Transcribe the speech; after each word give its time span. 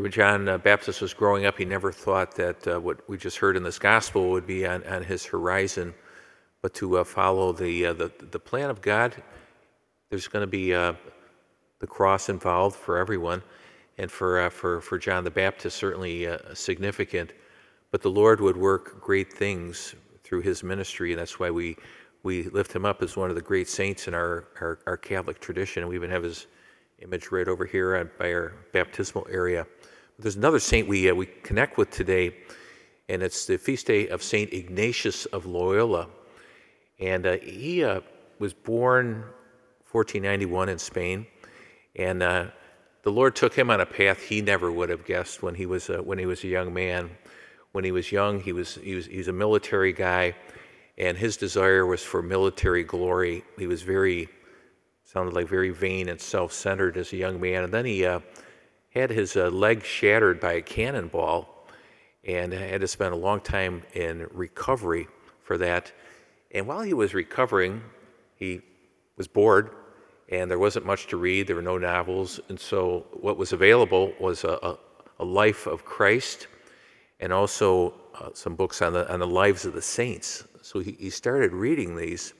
When 0.00 0.10
John 0.10 0.48
uh, 0.48 0.58
Baptist 0.58 1.00
was 1.00 1.14
growing 1.14 1.46
up, 1.46 1.56
he 1.56 1.64
never 1.64 1.90
thought 1.90 2.34
that 2.36 2.68
uh, 2.68 2.80
what 2.80 3.08
we 3.08 3.16
just 3.16 3.38
heard 3.38 3.56
in 3.56 3.62
this 3.62 3.78
gospel 3.78 4.30
would 4.30 4.46
be 4.46 4.66
on, 4.66 4.84
on 4.84 5.02
his 5.02 5.24
horizon, 5.24 5.94
but 6.60 6.74
to 6.74 6.98
uh, 6.98 7.04
follow 7.04 7.52
the, 7.52 7.86
uh, 7.86 7.92
the, 7.94 8.12
the 8.30 8.38
plan 8.38 8.68
of 8.68 8.82
God. 8.82 9.14
There's 10.10 10.28
going 10.28 10.42
to 10.42 10.46
be 10.46 10.74
uh, 10.74 10.94
the 11.78 11.86
cross 11.86 12.28
involved 12.28 12.76
for 12.76 12.98
everyone, 12.98 13.42
and 13.96 14.10
for, 14.10 14.40
uh, 14.40 14.50
for, 14.50 14.80
for 14.82 14.98
John 14.98 15.24
the 15.24 15.30
Baptist, 15.30 15.76
certainly 15.76 16.28
significant. 16.52 17.32
But 17.90 18.02
the 18.02 18.10
Lord 18.10 18.40
would 18.40 18.56
work 18.56 19.00
great 19.00 19.32
things 19.32 19.94
through 20.24 20.42
his 20.42 20.62
ministry, 20.62 21.12
and 21.12 21.20
that's 21.20 21.40
why 21.40 21.50
we, 21.50 21.76
we 22.22 22.44
lift 22.44 22.74
him 22.74 22.84
up 22.84 23.02
as 23.02 23.16
one 23.16 23.30
of 23.30 23.36
the 23.36 23.42
great 23.42 23.68
saints 23.68 24.08
in 24.08 24.14
our, 24.14 24.44
our, 24.60 24.78
our 24.86 24.96
Catholic 24.96 25.40
tradition. 25.40 25.82
and 25.82 25.88
We 25.88 25.96
even 25.96 26.10
have 26.10 26.24
his 26.24 26.46
image 26.98 27.30
right 27.30 27.46
over 27.46 27.66
here 27.66 28.10
by 28.18 28.32
our 28.32 28.54
baptismal 28.72 29.26
area. 29.30 29.66
There's 30.18 30.36
another 30.36 30.58
saint 30.58 30.88
we, 30.88 31.10
uh, 31.10 31.14
we 31.14 31.26
connect 31.26 31.76
with 31.76 31.90
today, 31.90 32.34
and 33.08 33.22
it's 33.22 33.44
the 33.44 33.58
feast 33.58 33.86
day 33.86 34.08
of 34.08 34.22
Saint 34.22 34.52
Ignatius 34.52 35.26
of 35.26 35.44
Loyola. 35.44 36.08
And 36.98 37.26
uh, 37.26 37.36
he 37.36 37.84
uh, 37.84 38.00
was 38.38 38.54
born 38.54 39.24
1491 39.92 40.70
in 40.70 40.78
Spain, 40.78 41.26
and 41.96 42.22
uh, 42.22 42.46
the 43.02 43.12
Lord 43.12 43.36
took 43.36 43.54
him 43.54 43.70
on 43.70 43.82
a 43.82 43.86
path 43.86 44.22
he 44.22 44.40
never 44.40 44.72
would 44.72 44.88
have 44.88 45.04
guessed 45.04 45.42
when 45.42 45.54
he 45.54 45.66
was, 45.66 45.88
when 45.88 46.18
he 46.18 46.24
was 46.26 46.44
a 46.44 46.48
young 46.48 46.72
man. 46.72 47.10
When 47.72 47.84
he 47.84 47.92
was 47.92 48.10
young, 48.10 48.40
he 48.40 48.54
was, 48.54 48.76
he 48.76 48.94
was, 48.94 49.04
he 49.04 49.18
was 49.18 49.28
a 49.28 49.34
military 49.34 49.92
guy, 49.92 50.34
and 50.96 51.18
his 51.18 51.36
desire 51.36 51.84
was 51.84 52.02
for 52.02 52.22
military 52.22 52.84
glory. 52.84 53.44
He 53.58 53.66
was 53.66 53.82
very, 53.82 54.28
sounded 55.06 55.34
like 55.34 55.48
very 55.48 55.70
vain 55.70 56.08
and 56.08 56.20
self 56.20 56.52
centered 56.52 56.96
as 56.96 57.12
a 57.12 57.16
young 57.16 57.40
man. 57.40 57.62
And 57.62 57.72
then 57.72 57.84
he 57.84 58.04
uh, 58.04 58.20
had 58.90 59.10
his 59.10 59.36
uh, 59.36 59.48
leg 59.50 59.84
shattered 59.84 60.40
by 60.40 60.54
a 60.54 60.62
cannonball 60.62 61.48
and 62.24 62.52
had 62.52 62.80
to 62.80 62.88
spend 62.88 63.14
a 63.14 63.16
long 63.16 63.40
time 63.40 63.82
in 63.94 64.26
recovery 64.32 65.06
for 65.44 65.56
that. 65.58 65.92
And 66.50 66.66
while 66.66 66.82
he 66.82 66.92
was 66.92 67.14
recovering, 67.14 67.82
he 68.34 68.62
was 69.16 69.28
bored 69.28 69.70
and 70.28 70.50
there 70.50 70.58
wasn't 70.58 70.84
much 70.84 71.06
to 71.06 71.16
read. 71.16 71.46
There 71.46 71.54
were 71.54 71.62
no 71.62 71.78
novels. 71.78 72.40
And 72.48 72.58
so 72.58 73.06
what 73.12 73.36
was 73.36 73.52
available 73.52 74.12
was 74.18 74.42
a, 74.42 74.58
a, 74.60 74.78
a 75.20 75.24
life 75.24 75.68
of 75.68 75.84
Christ 75.84 76.48
and 77.20 77.32
also 77.32 77.94
uh, 78.18 78.30
some 78.34 78.56
books 78.56 78.82
on 78.82 78.92
the, 78.92 79.10
on 79.12 79.20
the 79.20 79.26
lives 79.26 79.64
of 79.66 79.72
the 79.72 79.82
saints. 79.82 80.48
So 80.62 80.80
he, 80.80 80.96
he 80.98 81.10
started 81.10 81.52
reading 81.52 81.94
these. 81.94 82.34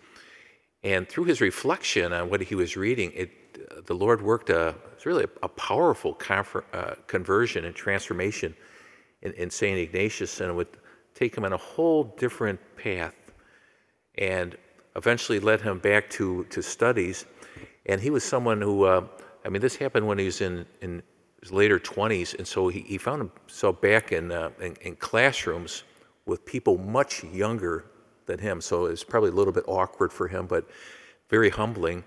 And 0.87 1.09
through 1.09 1.25
his 1.25 1.41
reflection 1.41 2.13
on 2.13 2.31
what 2.31 2.41
he 2.41 2.55
was 2.55 2.77
reading, 2.77 3.11
it, 3.13 3.87
the 3.87 3.95
Lord 3.95 4.23
worked 4.23 4.51
a, 4.51 4.73
it's 4.93 5.05
really 5.05 5.25
a, 5.25 5.29
a 5.43 5.49
powerful 5.49 6.15
confer, 6.15 6.63
uh, 6.73 6.95
conversion 7.09 7.65
and 7.65 7.75
transformation 7.75 8.55
in, 9.23 9.33
in 9.33 9.51
St. 9.51 9.77
Ignatius, 9.81 10.41
and 10.41 10.55
would 10.55 10.69
take 11.13 11.37
him 11.37 11.45
on 11.45 11.53
a 11.53 11.57
whole 11.57 12.05
different 12.05 12.61
path 12.77 13.17
and 14.17 14.57
eventually 14.95 15.41
led 15.41 15.61
him 15.61 15.81
back 15.81 16.09
to, 16.11 16.45
to 16.51 16.63
studies. 16.63 17.27
And 17.87 18.01
he 18.01 18.11
was 18.11 18.23
someone 18.23 18.61
who, 18.61 18.85
uh, 18.85 19.09
I 19.45 19.49
mean, 19.49 19.63
this 19.63 19.75
happened 19.75 20.07
when 20.07 20.21
he 20.21 20.27
was 20.27 20.41
in, 20.41 20.67
in 20.83 21.03
his 21.41 21.51
later 21.51 21.81
20s, 21.81 22.39
and 22.39 22.47
so 22.47 22.69
he, 22.69 22.83
he 22.83 22.97
found 22.97 23.29
himself 23.29 23.81
back 23.81 24.13
in, 24.13 24.31
uh, 24.31 24.51
in, 24.61 24.77
in 24.83 24.95
classrooms 24.95 25.83
with 26.27 26.47
people 26.47 26.79
much 26.79 27.25
younger 27.25 27.87
than 28.27 28.39
him. 28.39 28.61
So 28.61 28.87
it's 28.87 29.05
probably 29.05 29.31
a 29.31 29.35
little 29.35 29.53
bit 29.53 29.65
awkward 29.67 30.13
for 30.13 30.29
him, 30.29 30.47
but 30.47 30.69
very 31.29 31.51
humbling. 31.51 32.05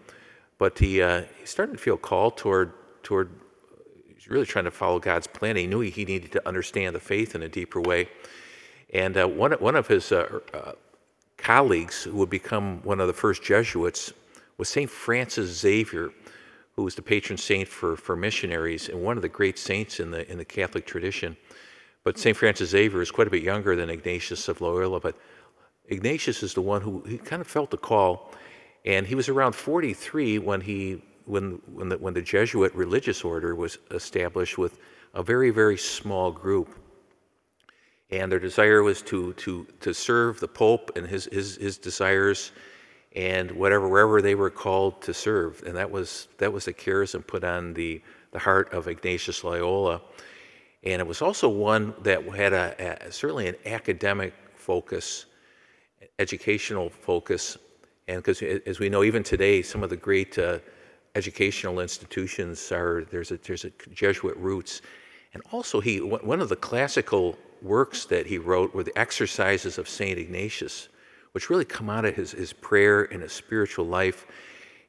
But 0.57 0.77
he, 0.77 1.01
uh, 1.01 1.23
he 1.39 1.45
started 1.45 1.73
to 1.73 1.77
feel 1.77 1.97
called 1.97 2.37
toward, 2.37 2.73
toward, 3.03 3.29
really 4.27 4.45
trying 4.45 4.65
to 4.65 4.71
follow 4.71 4.99
God's 4.99 5.27
plan. 5.27 5.55
He 5.55 5.65
knew 5.65 5.79
he 5.79 6.05
needed 6.05 6.31
to 6.33 6.47
understand 6.47 6.95
the 6.95 6.99
faith 6.99 7.33
in 7.33 7.41
a 7.43 7.49
deeper 7.49 7.81
way. 7.81 8.09
And 8.93 9.17
uh, 9.17 9.27
one, 9.27 9.53
one 9.53 9.75
of 9.75 9.87
his 9.87 10.11
uh, 10.11 10.39
uh 10.53 10.73
colleagues, 11.37 12.03
who 12.03 12.17
would 12.17 12.29
become 12.29 12.81
one 12.83 12.99
of 12.99 13.07
the 13.07 13.13
first 13.13 13.41
Jesuits, 13.41 14.13
was 14.58 14.67
St. 14.67 14.89
Francis 14.89 15.49
Xavier, 15.49 16.11
who 16.75 16.83
was 16.83 16.95
the 16.95 17.02
patron 17.02 17.37
saint 17.37 17.67
for, 17.67 17.95
for 17.95 18.15
missionaries 18.15 18.89
and 18.89 19.02
one 19.02 19.17
of 19.17 19.21
the 19.21 19.29
great 19.29 19.58
saints 19.58 19.99
in 19.99 20.11
the, 20.11 20.29
in 20.31 20.37
the 20.37 20.45
Catholic 20.45 20.85
tradition. 20.85 21.35
But 22.03 22.17
St. 22.17 22.35
Francis 22.35 22.69
Xavier 22.69 23.02
is 23.02 23.11
quite 23.11 23.27
a 23.27 23.29
bit 23.29 23.43
younger 23.43 23.75
than 23.75 23.89
Ignatius 23.89 24.47
of 24.47 24.61
Loyola, 24.61 24.99
but 24.99 25.17
Ignatius 25.89 26.44
is 26.44 26.54
the 26.54 26.61
one 26.61 26.82
who 26.82 27.02
he 27.08 27.17
kind 27.17 27.42
of 27.42 27.48
felt 27.48 27.72
the 27.72 27.77
call, 27.77 28.32
and 28.86 29.05
he 29.05 29.16
was 29.16 29.27
around 29.27 29.54
43 29.54 30.39
when 30.39 30.61
he 30.61 31.02
when 31.26 31.61
when 31.73 31.89
the, 31.89 31.98
when 31.98 32.14
the 32.14 32.22
Jesuit 32.22 32.73
religious 32.73 33.23
order 33.23 33.55
was 33.55 33.77
established 33.92 34.58
with 34.58 34.80
a 35.14 35.23
very 35.23 35.50
very 35.50 35.77
small 35.77 36.32
group, 36.32 36.70
and 38.11 38.32
their 38.32 38.39
desire 38.39 38.83
was 38.83 39.02
to 39.04 39.33
to 39.33 39.66
to 39.82 39.94
serve 39.94 40.39
the 40.39 40.48
Pope 40.48 40.92
and 40.95 41.08
his 41.08 41.26
his 41.32 41.55
his 41.58 41.77
desires, 41.77 42.52
and 43.16 43.50
whatever 43.52 43.88
wherever 43.89 44.21
they 44.21 44.36
were 44.36 44.52
called 44.52 45.02
to 45.02 45.14
serve, 45.14 45.64
and 45.66 45.76
that 45.76 45.89
was 45.89 46.27
that 46.38 46.54
was 46.54 46.66
the 46.66 46.73
charism 46.73 47.26
put 47.26 47.44
on 47.44 47.73
the 47.73 48.02
the 48.32 48.39
heart 48.39 48.71
of 48.73 48.88
Ignatius 48.88 49.44
Loyola, 49.44 50.02
and 50.83 51.02
it 51.02 51.08
was 51.08 51.23
also 51.23 51.50
one 51.50 51.95
that 52.04 52.23
had 52.26 52.54
a, 52.54 53.08
a 53.08 53.11
certainly 53.11 53.48
an 53.48 53.56
academic 53.66 54.33
focus 54.54 55.26
educational 56.17 56.89
focus. 56.89 57.58
And 58.08 58.17
because, 58.17 58.42
as 58.42 58.80
we 58.80 58.89
know, 58.89 59.04
even 59.04 59.23
today, 59.23 59.61
some 59.61 59.83
of 59.83 59.89
the 59.89 59.98
great 59.98 60.37
uh, 60.37 60.60
educational 61.15 61.80
institutions 61.80 62.71
are 62.71 63.05
there's 63.11 63.32
a 63.32 63.37
there's 63.37 63.65
a 63.65 63.71
Jesuit 63.93 64.38
roots, 64.38 64.82
and 65.33 65.43
also 65.52 65.80
he 65.80 65.99
one 65.99 66.42
of 66.42 66.49
the 66.49 66.55
classical 66.55 67.38
works 67.61 68.05
that 68.05 68.26
he 68.26 68.38
wrote 68.38 68.73
were 68.73 68.83
the 68.83 68.98
exercises 68.98 69.77
of 69.77 69.88
Saint 69.88 70.17
Ignatius, 70.17 70.89
which 71.33 71.49
really 71.49 71.65
come 71.65 71.89
out 71.89 72.05
of 72.05 72.15
his 72.15 72.32
his 72.32 72.54
prayer 72.54 73.04
and 73.11 73.21
his 73.21 73.32
spiritual 73.32 73.86
life, 73.86 74.26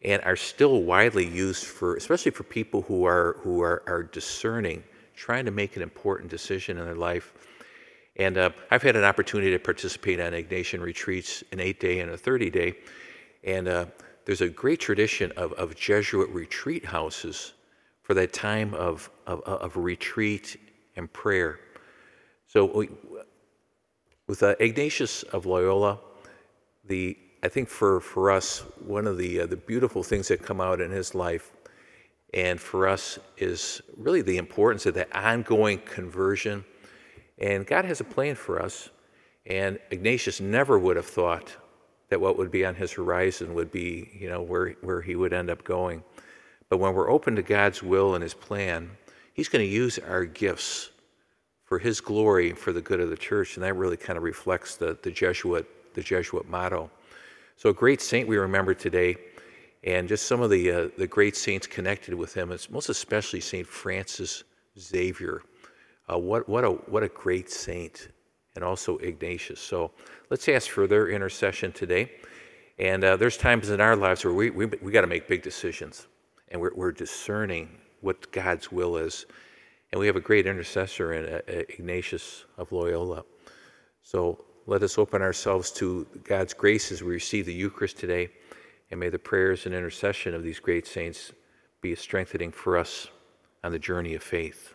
and 0.02 0.22
are 0.22 0.36
still 0.36 0.82
widely 0.82 1.26
used 1.26 1.64
for 1.64 1.96
especially 1.96 2.30
for 2.30 2.44
people 2.44 2.82
who 2.82 3.04
are 3.04 3.36
who 3.42 3.60
are, 3.60 3.82
are 3.86 4.02
discerning, 4.02 4.82
trying 5.14 5.44
to 5.44 5.50
make 5.50 5.76
an 5.76 5.82
important 5.82 6.30
decision 6.30 6.78
in 6.78 6.84
their 6.84 6.94
life. 6.94 7.34
And 8.20 8.36
uh, 8.36 8.50
I've 8.70 8.82
had 8.82 8.96
an 8.96 9.04
opportunity 9.04 9.50
to 9.52 9.58
participate 9.58 10.20
on 10.20 10.32
Ignatian 10.32 10.80
retreats, 10.80 11.42
an 11.52 11.58
eight 11.58 11.80
day 11.80 12.00
and 12.00 12.10
a 12.10 12.18
30 12.18 12.50
day. 12.50 12.74
And 13.44 13.66
uh, 13.66 13.86
there's 14.26 14.42
a 14.42 14.48
great 14.50 14.78
tradition 14.78 15.32
of, 15.38 15.54
of 15.54 15.74
Jesuit 15.74 16.28
retreat 16.28 16.84
houses 16.84 17.54
for 18.02 18.12
that 18.12 18.34
time 18.34 18.74
of, 18.74 19.08
of, 19.26 19.40
of 19.40 19.74
retreat 19.78 20.60
and 20.96 21.10
prayer. 21.10 21.60
So 22.46 22.66
we, 22.66 22.90
with 24.26 24.42
uh, 24.42 24.54
Ignatius 24.60 25.22
of 25.22 25.46
Loyola, 25.46 25.98
the 26.84 27.16
I 27.42 27.48
think 27.48 27.70
for, 27.70 28.00
for 28.00 28.30
us, 28.30 28.58
one 28.84 29.06
of 29.06 29.16
the, 29.16 29.40
uh, 29.40 29.46
the 29.46 29.56
beautiful 29.56 30.02
things 30.02 30.28
that 30.28 30.42
come 30.42 30.60
out 30.60 30.82
in 30.82 30.90
his 30.90 31.14
life 31.14 31.52
and 32.34 32.60
for 32.60 32.86
us 32.86 33.18
is 33.38 33.80
really 33.96 34.20
the 34.20 34.36
importance 34.36 34.84
of 34.84 34.92
that 34.92 35.08
ongoing 35.16 35.78
conversion 35.86 36.66
and 37.40 37.66
God 37.66 37.84
has 37.84 38.00
a 38.00 38.04
plan 38.04 38.34
for 38.34 38.60
us. 38.60 38.90
And 39.46 39.78
Ignatius 39.90 40.40
never 40.40 40.78
would 40.78 40.96
have 40.96 41.06
thought 41.06 41.56
that 42.10 42.20
what 42.20 42.36
would 42.36 42.50
be 42.50 42.64
on 42.64 42.74
his 42.74 42.92
horizon 42.92 43.54
would 43.54 43.72
be, 43.72 44.10
you 44.12 44.28
know, 44.28 44.42
where, 44.42 44.70
where 44.82 45.00
he 45.00 45.16
would 45.16 45.32
end 45.32 45.48
up 45.48 45.64
going. 45.64 46.02
But 46.68 46.78
when 46.78 46.94
we're 46.94 47.10
open 47.10 47.36
to 47.36 47.42
God's 47.42 47.82
will 47.82 48.14
and 48.14 48.22
his 48.22 48.34
plan, 48.34 48.90
he's 49.32 49.48
going 49.48 49.64
to 49.64 49.70
use 49.70 49.98
our 49.98 50.24
gifts 50.24 50.90
for 51.64 51.78
his 51.78 52.00
glory, 52.00 52.52
for 52.52 52.72
the 52.72 52.80
good 52.80 53.00
of 53.00 53.10
the 53.10 53.16
church. 53.16 53.56
And 53.56 53.64
that 53.64 53.74
really 53.74 53.96
kind 53.96 54.16
of 54.16 54.22
reflects 54.22 54.76
the, 54.76 54.98
the 55.02 55.10
Jesuit, 55.10 55.66
the 55.94 56.02
Jesuit 56.02 56.48
motto. 56.48 56.90
So 57.56 57.70
a 57.70 57.74
great 57.74 58.00
saint 58.00 58.28
we 58.28 58.36
remember 58.36 58.74
today, 58.74 59.16
and 59.84 60.08
just 60.08 60.26
some 60.26 60.40
of 60.42 60.50
the, 60.50 60.70
uh, 60.70 60.88
the 60.98 61.06
great 61.06 61.36
saints 61.36 61.66
connected 61.66 62.14
with 62.14 62.34
him, 62.34 62.50
it's 62.52 62.70
most 62.70 62.88
especially 62.88 63.40
St. 63.40 63.66
Francis 63.66 64.44
Xavier. 64.78 65.42
Uh, 66.10 66.18
what, 66.18 66.48
what, 66.48 66.64
a, 66.64 66.70
what 66.70 67.02
a 67.02 67.08
great 67.08 67.50
saint, 67.50 68.08
and 68.56 68.64
also 68.64 68.96
Ignatius. 68.98 69.60
So 69.60 69.92
let's 70.28 70.48
ask 70.48 70.68
for 70.68 70.86
their 70.86 71.08
intercession 71.08 71.72
today. 71.72 72.10
And 72.78 73.04
uh, 73.04 73.16
there's 73.16 73.36
times 73.36 73.68
in 73.68 73.80
our 73.80 73.94
lives 73.94 74.24
where 74.24 74.34
we, 74.34 74.50
we, 74.50 74.66
we 74.66 74.90
got 74.90 75.02
to 75.02 75.06
make 75.06 75.28
big 75.28 75.42
decisions, 75.42 76.06
and 76.48 76.60
we're, 76.60 76.74
we're 76.74 76.92
discerning 76.92 77.68
what 78.00 78.32
God's 78.32 78.72
will 78.72 78.96
is. 78.96 79.26
And 79.92 80.00
we 80.00 80.06
have 80.06 80.16
a 80.16 80.20
great 80.20 80.46
intercessor 80.46 81.12
in 81.12 81.26
uh, 81.26 81.40
uh 81.48 81.62
Ignatius 81.68 82.44
of 82.56 82.72
Loyola. 82.72 83.24
So 84.02 84.44
let 84.66 84.82
us 84.82 84.98
open 84.98 85.20
ourselves 85.20 85.70
to 85.72 86.06
God's 86.24 86.54
grace 86.54 86.90
as 86.90 87.02
we 87.02 87.12
receive 87.12 87.46
the 87.46 87.54
Eucharist 87.54 87.98
today. 87.98 88.30
And 88.90 88.98
may 88.98 89.10
the 89.10 89.18
prayers 89.18 89.66
and 89.66 89.74
intercession 89.74 90.34
of 90.34 90.42
these 90.42 90.58
great 90.58 90.86
saints 90.86 91.32
be 91.80 91.92
a 91.92 91.96
strengthening 91.96 92.50
for 92.50 92.76
us 92.76 93.08
on 93.62 93.72
the 93.72 93.78
journey 93.78 94.14
of 94.14 94.22
faith. 94.22 94.74